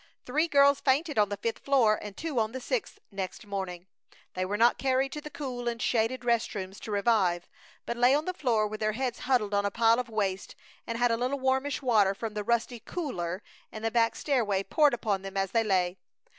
Three 0.25 0.47
girls 0.47 0.79
fainted 0.81 1.19
on 1.19 1.29
the 1.29 1.37
fifth 1.37 1.59
floor 1.59 1.95
and 2.01 2.17
two 2.17 2.39
on 2.39 2.53
the 2.53 2.59
sixth 2.59 2.97
next 3.11 3.45
morning. 3.45 3.85
They 4.33 4.43
were 4.45 4.57
not 4.57 4.79
carried 4.79 5.11
to 5.11 5.21
the 5.21 5.29
cool 5.29 5.67
and 5.67 5.79
shaded 5.79 6.25
rest 6.25 6.55
rooms 6.55 6.79
to 6.79 6.91
revive, 6.91 7.47
but 7.85 7.97
lay 7.97 8.15
on 8.15 8.25
the 8.25 8.33
floor 8.33 8.65
with 8.65 8.79
their 8.79 8.93
heads 8.93 9.19
huddled 9.19 9.53
on 9.53 9.63
a 9.63 9.69
pile 9.69 9.99
of 9.99 10.09
waste, 10.09 10.55
and 10.87 10.97
had 10.97 11.11
a 11.11 11.17
little 11.17 11.37
warmish 11.39 11.83
water 11.83 12.15
from 12.15 12.33
the 12.33 12.43
rusty 12.43 12.79
"cooler" 12.79 13.43
in 13.71 13.83
the 13.83 13.91
back 13.91 14.15
stairway 14.15 14.63
poured 14.63 14.95
upon 14.95 15.21
them 15.21 15.37
as 15.37 15.51
they 15.51 15.63
lay. 15.63 15.99